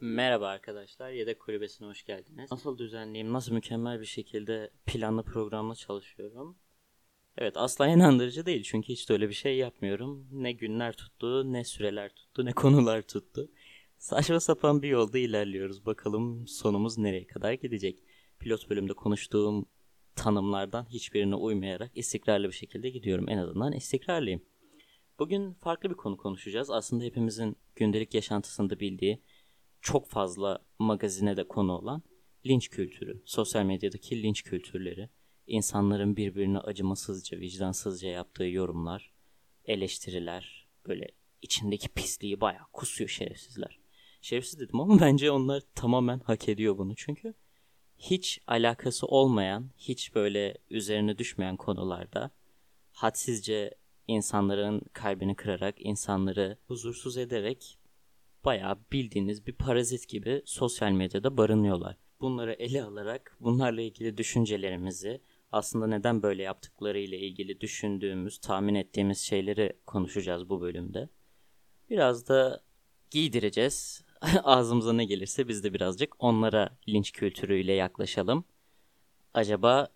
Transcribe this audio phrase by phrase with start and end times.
[0.00, 2.50] Merhaba arkadaşlar, Yedek Kulübesi'ne hoş geldiniz.
[2.52, 6.58] Nasıl düzenleyeyim, nasıl mükemmel bir şekilde planlı programlı çalışıyorum?
[7.38, 10.28] Evet asla inandırıcı değil çünkü hiç de öyle bir şey yapmıyorum.
[10.32, 13.50] Ne günler tuttu, ne süreler tuttu, ne konular tuttu.
[13.98, 15.86] Saçma sapan bir yolda ilerliyoruz.
[15.86, 17.98] Bakalım sonumuz nereye kadar gidecek.
[18.38, 19.66] Pilot bölümde konuştuğum
[20.14, 23.28] tanımlardan hiçbirine uymayarak istikrarlı bir şekilde gidiyorum.
[23.28, 24.42] En azından istikrarlıyım.
[25.18, 26.70] Bugün farklı bir konu konuşacağız.
[26.70, 29.22] Aslında hepimizin gündelik yaşantısında bildiği
[29.80, 32.02] çok fazla magazine de konu olan
[32.46, 35.08] linç kültürü, sosyal medyadaki linç kültürleri,
[35.46, 39.12] insanların birbirine acımasızca, vicdansızca yaptığı yorumlar,
[39.64, 41.08] eleştiriler, böyle
[41.42, 43.78] içindeki pisliği bayağı kusuyor şerefsizler.
[44.22, 47.34] Şerefsiz dedim ama bence onlar tamamen hak ediyor bunu çünkü
[47.98, 52.30] hiç alakası olmayan, hiç böyle üzerine düşmeyen konularda
[52.92, 53.74] hadsizce
[54.08, 57.78] insanların kalbini kırarak, insanları huzursuz ederek
[58.44, 61.96] bayağı bildiğiniz bir parazit gibi sosyal medyada barınıyorlar.
[62.20, 65.20] Bunları ele alarak bunlarla ilgili düşüncelerimizi,
[65.52, 71.08] aslında neden böyle yaptıkları ile ilgili düşündüğümüz, tahmin ettiğimiz şeyleri konuşacağız bu bölümde.
[71.90, 72.60] Biraz da
[73.10, 74.04] giydireceğiz.
[74.44, 78.44] Ağzımıza ne gelirse biz de birazcık onlara linç kültürüyle yaklaşalım.
[79.34, 79.88] Acaba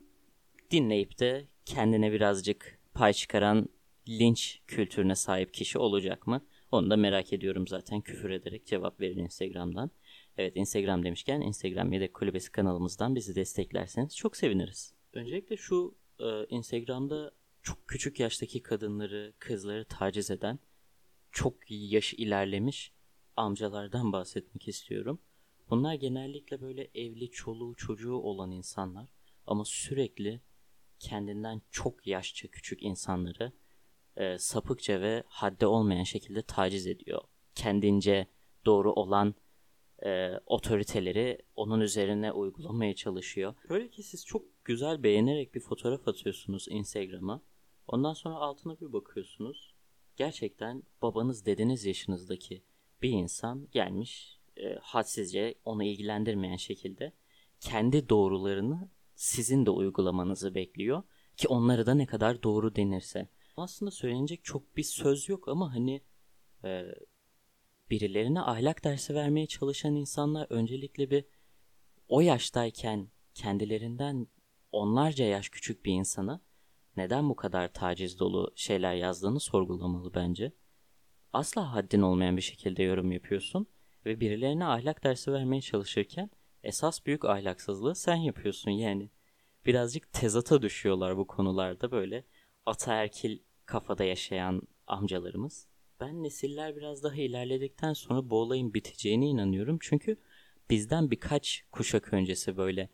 [0.70, 3.68] dinleyip de kendine birazcık pay çıkaran
[4.08, 6.46] linç kültürüne sahip kişi olacak mı?
[6.72, 9.90] Onu da merak ediyorum zaten küfür ederek cevap verin Instagram'dan.
[10.36, 14.94] Evet Instagram demişken Instagram Yedek Kulübesi kanalımızdan bizi desteklerseniz çok seviniriz.
[15.12, 20.58] Öncelikle şu e, Instagram'da çok küçük yaştaki kadınları, kızları taciz eden
[21.30, 22.92] çok yaş ilerlemiş
[23.36, 25.20] amcalardan bahsetmek istiyorum.
[25.70, 29.12] Bunlar genellikle böyle evli, çoluğu, çocuğu olan insanlar
[29.46, 30.40] ama sürekli
[30.98, 33.52] kendinden çok yaşça küçük insanları
[34.16, 37.20] e, sapıkça ve hadde olmayan şekilde taciz ediyor.
[37.54, 38.26] Kendince
[38.66, 39.34] doğru olan
[40.04, 43.54] e, otoriteleri onun üzerine uygulamaya çalışıyor.
[43.68, 47.42] Böyle ki siz çok güzel beğenerek bir fotoğraf atıyorsunuz Instagram'a.
[47.88, 49.74] Ondan sonra altına bir bakıyorsunuz.
[50.16, 52.62] Gerçekten babanız dedeniz yaşınızdaki
[53.02, 57.12] bir insan gelmiş e, hadsizce onu ilgilendirmeyen şekilde
[57.60, 61.02] kendi doğrularını sizin de uygulamanızı bekliyor
[61.36, 63.28] ki onları da ne kadar doğru denirse.
[63.56, 66.02] Aslında söylenecek çok bir söz yok ama hani
[66.64, 66.84] e,
[67.90, 71.24] birilerine ahlak dersi vermeye çalışan insanlar öncelikle bir
[72.08, 74.26] o yaştayken kendilerinden
[74.72, 76.40] onlarca yaş küçük bir insana
[76.96, 80.52] neden bu kadar taciz dolu şeyler yazdığını sorgulamalı bence.
[81.32, 83.66] Asla haddin olmayan bir şekilde yorum yapıyorsun
[84.06, 86.30] ve birilerine ahlak dersi vermeye çalışırken
[86.62, 89.10] esas büyük ahlaksızlığı sen yapıyorsun yani.
[89.66, 92.24] Birazcık tezata düşüyorlar bu konularda böyle
[92.66, 95.66] ataerkil kafada yaşayan amcalarımız.
[96.00, 99.78] Ben nesiller biraz daha ilerledikten sonra bu olayın biteceğine inanıyorum.
[99.80, 100.16] Çünkü
[100.70, 102.88] bizden birkaç kuşak öncesi böyle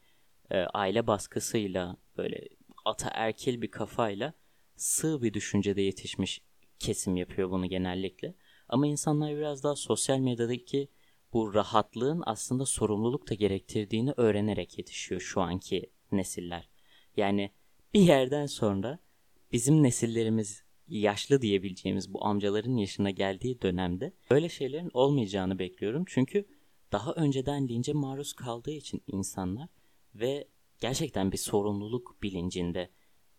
[0.50, 2.48] e, aile baskısıyla böyle
[2.84, 4.32] ataerkil bir kafayla
[4.76, 6.42] sığ bir düşüncede yetişmiş
[6.78, 8.34] kesim yapıyor bunu genellikle.
[8.68, 10.88] Ama insanlar biraz daha sosyal medyadaki
[11.32, 16.68] bu rahatlığın aslında sorumluluk da gerektirdiğini öğrenerek yetişiyor şu anki nesiller.
[17.16, 17.50] Yani
[17.94, 18.98] bir yerden sonra
[19.52, 26.04] bizim nesillerimiz yaşlı diyebileceğimiz bu amcaların yaşına geldiği dönemde böyle şeylerin olmayacağını bekliyorum.
[26.06, 26.46] Çünkü
[26.92, 29.68] daha önceden lince maruz kaldığı için insanlar
[30.14, 30.48] ve
[30.80, 32.90] gerçekten bir sorumluluk bilincinde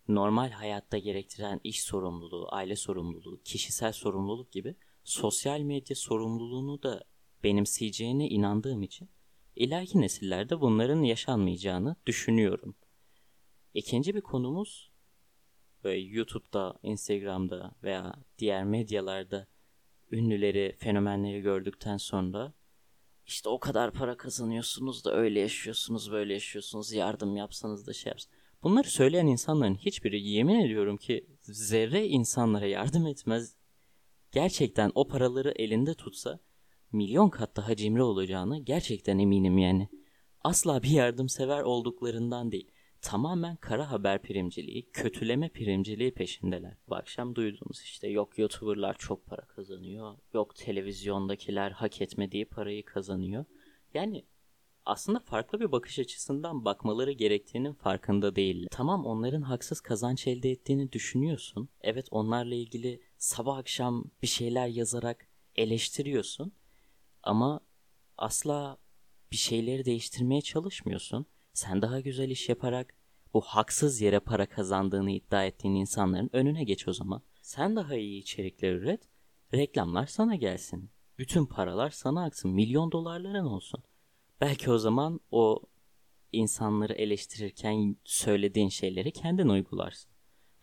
[0.07, 7.03] normal hayatta gerektiren iş sorumluluğu, aile sorumluluğu, kişisel sorumluluk gibi sosyal medya sorumluluğunu da
[7.43, 9.09] benimseyeceğine inandığım için
[9.55, 12.75] ileriki nesillerde bunların yaşanmayacağını düşünüyorum.
[13.73, 14.88] İkinci bir konumuz
[15.83, 19.47] böyle YouTube'da, Instagram'da veya diğer medyalarda
[20.11, 22.53] ünlüleri, fenomenleri gördükten sonra
[23.25, 28.39] işte o kadar para kazanıyorsunuz da öyle yaşıyorsunuz, böyle yaşıyorsunuz, yardım yapsanız da şey yapsanız.
[28.63, 33.55] Bunları söyleyen insanların hiçbiri yemin ediyorum ki zerre insanlara yardım etmez.
[34.31, 36.39] Gerçekten o paraları elinde tutsa
[36.91, 39.89] milyon kat daha cimri olacağını gerçekten eminim yani.
[40.43, 46.77] Asla bir yardımsever olduklarından değil tamamen kara haber primciliği, kötüleme primciliği peşindeler.
[46.89, 53.45] Bu akşam duyduğunuz işte yok YouTuber'lar çok para kazanıyor, yok televizyondakiler hak etmediği parayı kazanıyor.
[53.93, 54.25] Yani
[54.85, 58.67] aslında farklı bir bakış açısından bakmaları gerektiğinin farkında değil.
[58.71, 61.69] Tamam onların haksız kazanç elde ettiğini düşünüyorsun.
[61.81, 66.51] Evet onlarla ilgili sabah akşam bir şeyler yazarak eleştiriyorsun.
[67.23, 67.59] Ama
[68.17, 68.77] asla
[69.31, 71.25] bir şeyleri değiştirmeye çalışmıyorsun.
[71.53, 72.93] Sen daha güzel iş yaparak
[73.33, 77.21] bu haksız yere para kazandığını iddia ettiğin insanların önüne geç o zaman.
[77.41, 79.01] Sen daha iyi içerikler üret,
[79.53, 80.89] reklamlar sana gelsin.
[81.17, 82.51] Bütün paralar sana aksın.
[82.51, 83.83] Milyon dolarların olsun.
[84.41, 85.61] Belki o zaman o
[86.31, 90.11] insanları eleştirirken söylediğin şeyleri kendin uygularsın.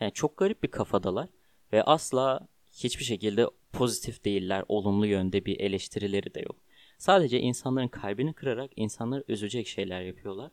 [0.00, 1.28] Yani çok garip bir kafadalar
[1.72, 6.56] ve asla hiçbir şekilde pozitif değiller, olumlu yönde bir eleştirileri de yok.
[6.98, 10.50] Sadece insanların kalbini kırarak insanları üzecek şeyler yapıyorlar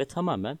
[0.00, 0.58] ve tamamen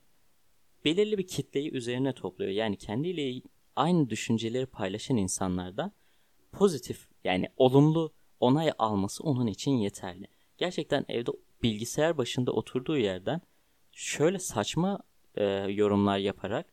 [0.84, 2.50] belirli bir kitleyi üzerine topluyor.
[2.50, 3.42] Yani kendiyle
[3.76, 5.92] aynı düşünceleri paylaşan insanlardan
[6.52, 10.28] pozitif yani olumlu onay alması onun için yeterli.
[10.58, 11.30] Gerçekten evde
[11.62, 13.40] bilgisayar başında oturduğu yerden
[13.92, 14.98] şöyle saçma
[15.34, 16.66] e, yorumlar yaparak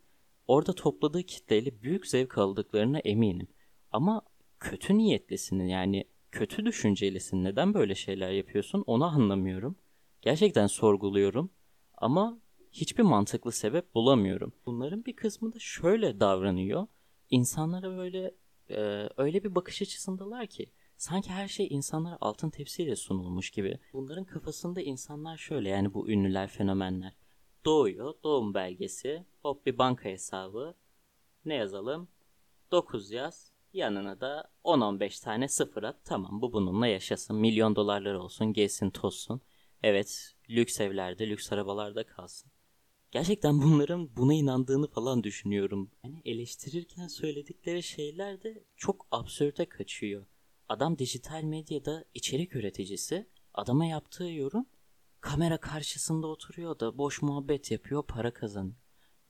[0.47, 3.47] orada topladığı kitleyle büyük zevk aldıklarına eminim.
[3.91, 4.21] Ama
[4.59, 9.75] kötü niyetlisinin yani kötü düşüncelisin neden böyle şeyler yapıyorsun onu anlamıyorum.
[10.21, 11.49] Gerçekten sorguluyorum
[11.97, 12.39] ama
[12.73, 14.53] hiçbir mantıklı sebep bulamıyorum.
[14.65, 16.87] Bunların bir kısmı da şöyle davranıyor.
[17.29, 18.35] İnsanlara böyle
[18.69, 23.79] e, öyle bir bakış açısındalar ki sanki her şey insanlara altın tepsiyle sunulmuş gibi.
[23.93, 27.13] Bunların kafasında insanlar şöyle yani bu ünlüler, fenomenler.
[27.65, 30.75] Doğuyor, doğum belgesi, hop bir banka hesabı.
[31.45, 32.07] Ne yazalım?
[32.71, 36.05] 9 yaz, yanına da 10-15 tane sıfır at.
[36.05, 37.35] Tamam bu bununla yaşasın.
[37.35, 39.41] Milyon dolarlar olsun, gelsin tozsun.
[39.83, 42.51] Evet, lüks evlerde, lüks arabalarda kalsın.
[43.13, 45.91] Gerçekten bunların buna inandığını falan düşünüyorum.
[46.01, 50.25] Hani eleştirirken söyledikleri şeyler de çok absürte kaçıyor.
[50.69, 53.27] Adam dijital medyada içerik üreticisi.
[53.53, 54.65] Adama yaptığı yorum
[55.21, 58.75] kamera karşısında oturuyor da boş muhabbet yapıyor para kazanıyor.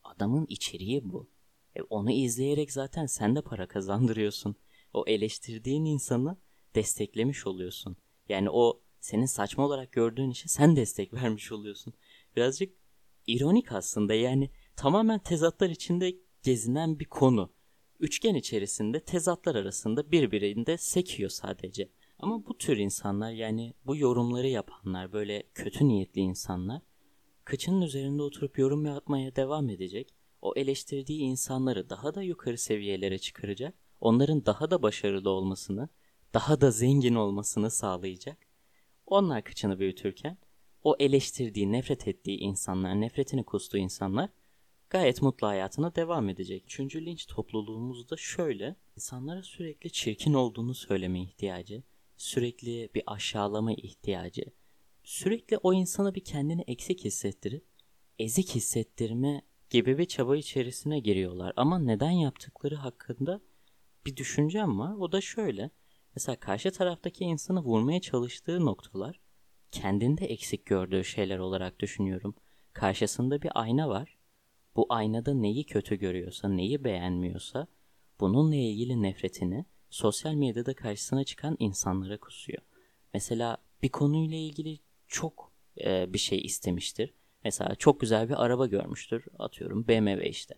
[0.03, 1.29] Adamın içeriği bu.
[1.75, 4.55] E onu izleyerek zaten sen de para kazandırıyorsun.
[4.93, 6.37] O eleştirdiğin insanı
[6.75, 7.97] desteklemiş oluyorsun.
[8.29, 11.93] Yani o senin saçma olarak gördüğün işe sen destek vermiş oluyorsun.
[12.35, 12.82] Birazcık
[13.27, 17.53] ironik aslında yani tamamen tezatlar içinde gezinen bir konu.
[17.99, 21.89] Üçgen içerisinde tezatlar arasında birbirinde sekiyor sadece.
[22.19, 26.81] Ama bu tür insanlar yani bu yorumları yapanlar böyle kötü niyetli insanlar
[27.45, 30.13] kıçının üzerinde oturup yorum yapmaya devam edecek.
[30.41, 33.75] O eleştirdiği insanları daha da yukarı seviyelere çıkaracak.
[34.01, 35.89] Onların daha da başarılı olmasını,
[36.33, 38.37] daha da zengin olmasını sağlayacak.
[39.05, 40.37] Onlar kıçını büyütürken
[40.83, 44.29] o eleştirdiği, nefret ettiği insanlar, nefretini kustuğu insanlar
[44.89, 46.63] gayet mutlu hayatına devam edecek.
[46.65, 51.83] Üçüncü linç topluluğumuzda şöyle, insanlara sürekli çirkin olduğunu söyleme ihtiyacı,
[52.17, 54.45] sürekli bir aşağılama ihtiyacı,
[55.03, 57.65] sürekli o insana bir kendini eksik hissettirip
[58.19, 61.53] ezik hissettirme gibi bir çaba içerisine giriyorlar.
[61.55, 63.41] Ama neden yaptıkları hakkında
[64.05, 64.95] bir düşüncem var.
[64.95, 65.69] O da şöyle.
[66.15, 69.19] Mesela karşı taraftaki insanı vurmaya çalıştığı noktalar
[69.73, 72.35] kendinde eksik gördüğü şeyler olarak düşünüyorum.
[72.73, 74.17] Karşısında bir ayna var.
[74.75, 77.67] Bu aynada neyi kötü görüyorsa, neyi beğenmiyorsa
[78.19, 82.61] bununla ilgili nefretini sosyal medyada karşısına çıkan insanlara kusuyor.
[83.13, 85.51] Mesela bir konuyla ilgili çok
[85.85, 87.13] e, bir şey istemiştir.
[87.43, 89.25] Mesela çok güzel bir araba görmüştür.
[89.39, 90.55] Atıyorum BMW işte.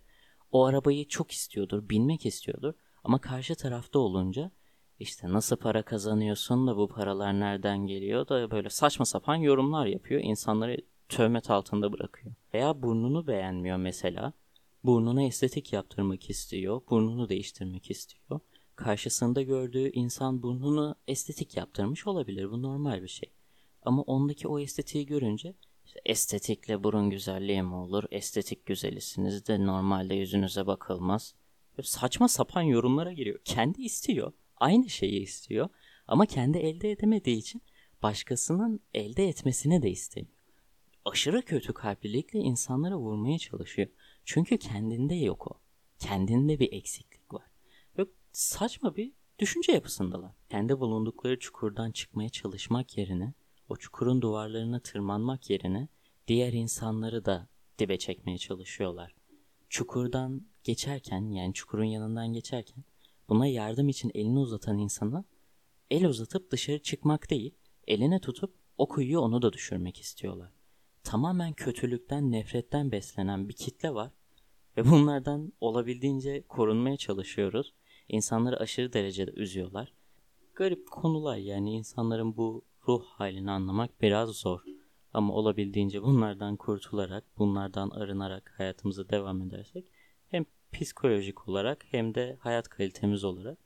[0.52, 2.74] O arabayı çok istiyordur, binmek istiyordur.
[3.04, 4.52] Ama karşı tarafta olunca
[5.00, 10.22] işte nasıl para kazanıyorsun da bu paralar nereden geliyor da böyle saçma sapan yorumlar yapıyor.
[10.22, 10.78] İnsanları
[11.10, 12.36] tövmet altında bırakıyor.
[12.54, 14.34] Veya burnunu beğenmiyor mesela.
[14.84, 16.82] Burnuna estetik yaptırmak istiyor.
[16.90, 18.40] Burnunu değiştirmek istiyor.
[18.76, 22.52] Karşısında gördüğü insan burnunu estetik yaptırmış olabilir.
[22.52, 23.32] Bu normal bir şey.
[23.84, 25.56] Ama ondaki o estetiği görünce
[25.86, 28.04] işte estetikle burun güzelliği mi olur?
[28.12, 31.36] Estetik güzelisiniz de normalde yüzünüze bakılmaz.
[31.78, 33.40] Böyle saçma sapan yorumlara giriyor.
[33.44, 35.70] Kendi istiyor aynı şeyi istiyor
[36.08, 37.62] ama kendi elde edemediği için
[38.04, 40.36] başkasının elde etmesini de istemiyor.
[41.06, 43.88] Aşırı kötü kalplilikle insanlara vurmaya çalışıyor.
[44.26, 45.60] Çünkü kendinde yok o.
[46.00, 47.46] Kendinde bir eksiklik var.
[47.98, 50.32] Ve saçma bir düşünce yapısındalar.
[50.50, 53.34] Kendi bulundukları çukurdan çıkmaya çalışmak yerine,
[53.70, 55.88] o çukurun duvarlarına tırmanmak yerine
[56.28, 57.48] diğer insanları da
[57.80, 59.16] dibe çekmeye çalışıyorlar.
[59.70, 62.84] Çukurdan geçerken yani çukurun yanından geçerken
[63.30, 65.26] Buna yardım için elini uzatan insana
[65.92, 67.56] el uzatıp dışarı çıkmak değil,
[67.88, 70.52] eline tutup o kuyuyu onu da düşürmek istiyorlar.
[71.04, 74.12] Tamamen kötülükten, nefretten beslenen bir kitle var
[74.78, 77.74] ve bunlardan olabildiğince korunmaya çalışıyoruz.
[78.08, 79.94] İnsanları aşırı derecede üzüyorlar.
[80.56, 84.62] Garip konular yani insanların bu ruh halini anlamak biraz zor.
[85.14, 89.86] Ama olabildiğince bunlardan kurtularak, bunlardan arınarak hayatımıza devam edersek
[90.80, 93.58] psikolojik olarak hem de hayat kalitemiz olarak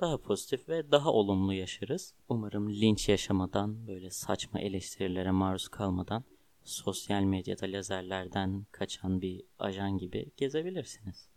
[0.00, 2.14] daha pozitif ve daha olumlu yaşarız.
[2.28, 6.24] Umarım linç yaşamadan, böyle saçma eleştirilere maruz kalmadan
[6.64, 11.28] sosyal medyada lazerlerden kaçan bir ajan gibi gezebilirsiniz.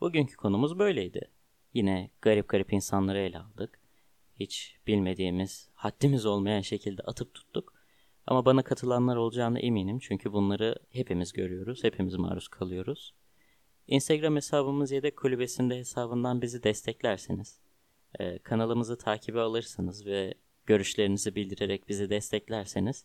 [0.00, 1.30] Bugünkü konumuz böyleydi.
[1.74, 3.80] Yine garip garip insanları ele aldık.
[4.40, 7.74] hiç bilmediğimiz, haddimiz olmayan şekilde atıp tuttuk.
[8.26, 13.14] Ama bana katılanlar olacağına eminim çünkü bunları hepimiz görüyoruz, hepimiz maruz kalıyoruz.
[13.92, 17.60] Instagram hesabımız Yedek Kulübesi'nde hesabından bizi desteklerseniz,
[18.18, 20.34] e, kanalımızı takibe alırsınız ve
[20.66, 23.04] görüşlerinizi bildirerek bizi desteklerseniz,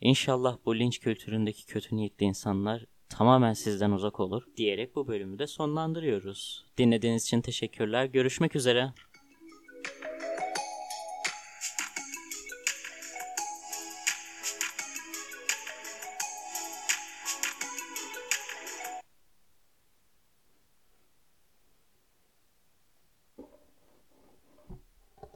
[0.00, 5.46] inşallah bu linç kültüründeki kötü niyetli insanlar tamamen sizden uzak olur diyerek bu bölümü de
[5.46, 6.66] sonlandırıyoruz.
[6.78, 8.04] Dinlediğiniz için teşekkürler.
[8.04, 8.92] Görüşmek üzere.